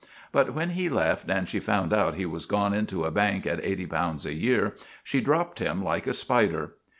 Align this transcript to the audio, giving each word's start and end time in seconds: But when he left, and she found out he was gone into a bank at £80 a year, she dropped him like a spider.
But 0.31 0.55
when 0.55 0.71
he 0.71 0.89
left, 0.89 1.29
and 1.29 1.47
she 1.47 1.59
found 1.59 1.93
out 1.93 2.15
he 2.15 2.25
was 2.25 2.47
gone 2.47 2.73
into 2.73 3.03
a 3.05 3.11
bank 3.11 3.45
at 3.45 3.61
£80 3.61 4.25
a 4.25 4.33
year, 4.33 4.73
she 5.03 5.21
dropped 5.21 5.59
him 5.59 5.83
like 5.83 6.07
a 6.07 6.13
spider. 6.13 6.73